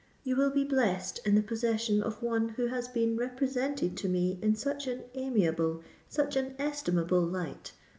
You 0.23 0.35
will 0.35 0.49
be 0.49 0.63
blessed 0.63 1.19
in 1.27 1.35
the 1.35 1.43
possession 1.43 2.01
of 2.01 2.23
one 2.23 2.49
who 2.49 2.65
has 2.65 2.87
been 2.87 3.15
represented 3.17 3.95
to 3.97 4.09
me 4.09 4.39
in 4.41 4.55
such 4.55 4.87
an 4.87 5.03
amiable—such 5.13 6.35
an 6.35 6.55
estimable 6.57 7.21
light. 7.21 7.73